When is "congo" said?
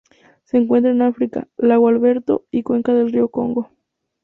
3.29-3.69